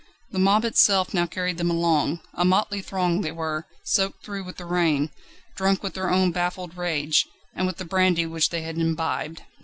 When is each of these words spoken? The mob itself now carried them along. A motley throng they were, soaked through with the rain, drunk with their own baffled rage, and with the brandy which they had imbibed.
The 0.31 0.39
mob 0.39 0.65
itself 0.65 1.13
now 1.13 1.27
carried 1.27 1.59
them 1.59 1.69
along. 1.69 2.21
A 2.33 2.43
motley 2.43 2.81
throng 2.81 3.21
they 3.21 3.31
were, 3.31 3.67
soaked 3.85 4.25
through 4.25 4.45
with 4.45 4.57
the 4.57 4.65
rain, 4.65 5.11
drunk 5.55 5.83
with 5.83 5.93
their 5.93 6.09
own 6.09 6.31
baffled 6.31 6.75
rage, 6.75 7.27
and 7.53 7.67
with 7.67 7.77
the 7.77 7.85
brandy 7.85 8.25
which 8.25 8.49
they 8.49 8.63
had 8.63 8.79
imbibed. 8.79 9.43